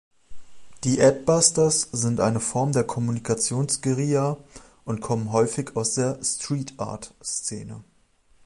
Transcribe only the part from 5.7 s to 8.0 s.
aus der "Streetart"-Szene.